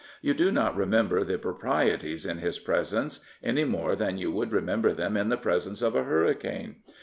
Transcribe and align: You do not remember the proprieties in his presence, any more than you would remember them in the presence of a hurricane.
You 0.23 0.33
do 0.33 0.51
not 0.51 0.75
remember 0.75 1.23
the 1.23 1.37
proprieties 1.37 2.25
in 2.25 2.39
his 2.39 2.57
presence, 2.57 3.19
any 3.43 3.65
more 3.65 3.95
than 3.95 4.17
you 4.17 4.31
would 4.31 4.51
remember 4.51 4.95
them 4.95 5.15
in 5.15 5.29
the 5.29 5.37
presence 5.37 5.83
of 5.83 5.95
a 5.95 6.03
hurricane. 6.03 6.77